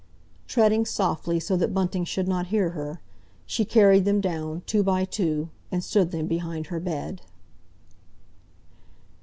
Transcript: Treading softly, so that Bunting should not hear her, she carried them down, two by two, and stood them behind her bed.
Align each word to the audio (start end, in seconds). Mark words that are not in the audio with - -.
Treading 0.47 0.83
softly, 0.83 1.39
so 1.39 1.55
that 1.55 1.75
Bunting 1.75 2.05
should 2.05 2.27
not 2.27 2.47
hear 2.47 2.71
her, 2.71 3.01
she 3.45 3.63
carried 3.65 4.03
them 4.03 4.19
down, 4.19 4.63
two 4.65 4.81
by 4.81 5.05
two, 5.05 5.49
and 5.71 5.83
stood 5.83 6.09
them 6.09 6.25
behind 6.25 6.65
her 6.73 6.79
bed. 6.79 7.21